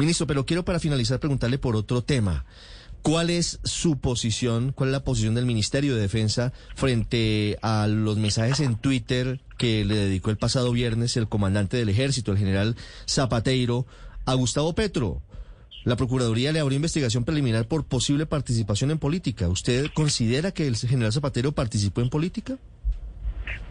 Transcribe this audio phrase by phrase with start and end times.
[0.00, 2.46] Ministro, pero quiero para finalizar preguntarle por otro tema.
[3.02, 8.16] ¿Cuál es su posición, cuál es la posición del Ministerio de Defensa frente a los
[8.16, 12.76] mensajes en Twitter que le dedicó el pasado viernes el comandante del ejército, el general
[13.06, 13.86] Zapateiro,
[14.24, 15.22] a Gustavo Petro?
[15.84, 19.48] La Procuraduría le abrió investigación preliminar por posible participación en política.
[19.48, 22.58] ¿Usted considera que el general Zapatero participó en política?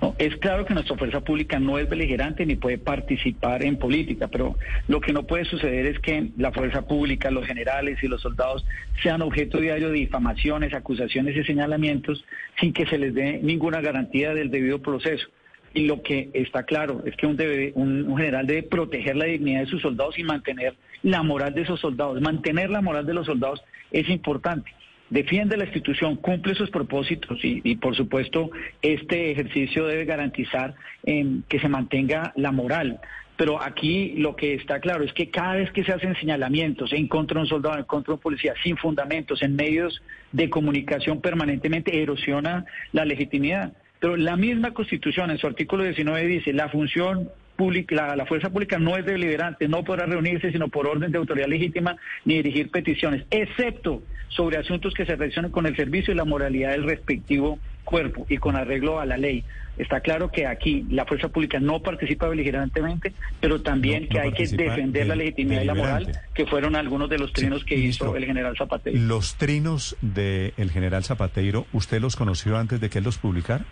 [0.02, 4.28] No, es claro que nuestra fuerza pública no es beligerante ni puede participar en política,
[4.28, 4.56] pero
[4.88, 8.66] lo que no puede suceder es que la fuerza pública, los generales y los soldados
[9.04, 12.24] sean objeto diario de difamaciones, acusaciones y señalamientos
[12.60, 15.28] sin que se les dé ninguna garantía del debido proceso.
[15.74, 17.38] Y lo que está claro es que un,
[17.76, 21.80] un, general debe proteger la dignidad de sus soldados y mantener la moral de esos
[21.80, 22.20] soldados.
[22.22, 24.72] Mantener la moral de los soldados es importante
[25.10, 28.50] defiende la institución, cumple sus propósitos y, por supuesto
[28.82, 33.00] este ejercicio debe garantizar em, que se mantenga la moral.
[33.36, 37.08] Pero aquí lo que está claro es que cada vez que se hacen señalamientos en
[37.08, 40.02] contra de un soldado, en contra de un policía, sin fundamentos, en medios
[40.34, 43.72] de comunicación permanentemente erosiona la legitimidad.
[44.02, 48.80] Pero la misma Constitución en su artículo 19 dice, la función pública, la, fuerza pública
[48.80, 53.26] no es deliberante, no podrá reunirse sino por orden de autoridad legítima ni dirigir peticiones,
[53.32, 58.26] excepto sobre asuntos que se relacionen con el servicio y la moralidad del respectivo cuerpo
[58.30, 59.44] y con arreglo a la ley.
[59.78, 64.48] Está claro que aquí la fuerza pública no participa beligerantemente, pero también que hay que
[64.48, 68.24] defender la legitimidad y la moral, que fueron algunos de los trinos que hizo el
[68.24, 68.98] general Zapatero.
[68.98, 73.66] ¿Los trinos del general Zapatero, usted los conoció antes de que él los publicara?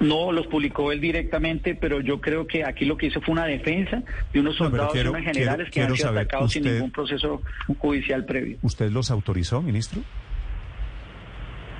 [0.00, 3.46] No los publicó él directamente, pero yo creo que aquí lo que hizo fue una
[3.46, 7.42] defensa de unos soldados y unos generales que han sido atacados sin ningún proceso
[7.78, 8.58] judicial previo.
[8.62, 10.02] ¿Usted los autorizó, ministro?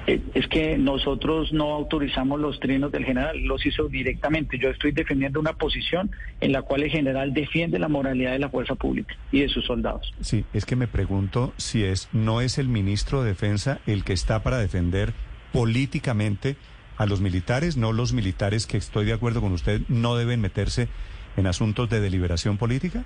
[0.08, 4.58] Eh, es que nosotros no autorizamos los trinos del general, los hizo directamente.
[4.58, 8.48] Yo estoy defendiendo una posición en la cual el general defiende la moralidad de la
[8.48, 10.14] fuerza pública y de sus soldados.
[10.22, 14.14] Sí, es que me pregunto si es no es el ministro de Defensa el que
[14.14, 15.12] está para defender
[15.52, 16.56] políticamente
[16.98, 20.88] a los militares, no los militares que estoy de acuerdo con usted no deben meterse
[21.36, 23.04] en asuntos de deliberación política?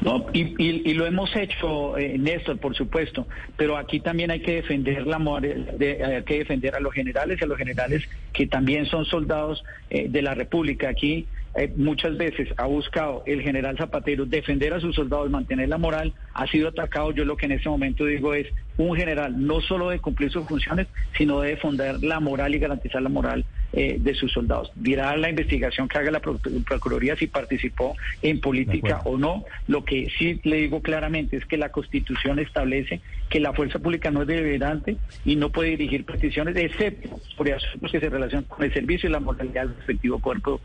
[0.00, 3.26] No, y, lo hemos hecho, eh, Néstor, por supuesto,
[3.56, 7.44] pero aquí también hay que defender la de, hay que defender a los generales y
[7.44, 10.88] a los generales que también son soldados eh, de la República.
[10.88, 15.78] Aquí eh, muchas veces ha buscado el general Zapatero defender a sus soldados, mantener la
[15.78, 17.10] moral, ha sido atacado.
[17.12, 18.46] Yo lo que en este momento digo es
[18.76, 20.86] un general no solo de cumplir sus funciones,
[21.18, 24.70] sino de defender la moral y garantizar la moral eh, de sus soldados.
[24.74, 29.44] Dirá la investigación que haga la Procuraduría si participó en política o no.
[29.66, 34.10] Lo que sí le digo claramente es que la Constitución establece que la fuerza pública
[34.10, 38.64] no es deliberante y no puede dirigir peticiones, excepto por asuntos que se relacionan con
[38.64, 40.60] el servicio y la moralidad del respectivo cuerpo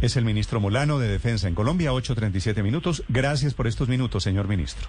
[0.00, 3.02] Es el ministro Molano de Defensa en Colombia, 8.37 minutos.
[3.08, 4.88] Gracias por estos minutos, señor ministro.